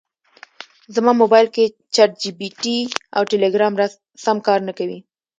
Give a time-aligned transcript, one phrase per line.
[0.95, 1.63] زما مبایل کې
[1.95, 2.77] چټ جي پي ټي
[3.15, 3.73] او ټیلیګرام
[4.23, 4.99] سم کار نکوي